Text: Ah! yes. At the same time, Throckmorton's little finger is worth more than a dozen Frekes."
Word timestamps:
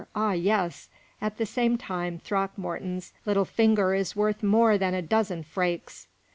Ah! 0.15 0.31
yes. 0.31 0.89
At 1.21 1.37
the 1.37 1.45
same 1.45 1.77
time, 1.77 2.17
Throckmorton's 2.17 3.13
little 3.23 3.45
finger 3.45 3.93
is 3.93 4.15
worth 4.15 4.41
more 4.41 4.75
than 4.75 4.95
a 4.95 5.01
dozen 5.03 5.43
Frekes." 5.43 6.07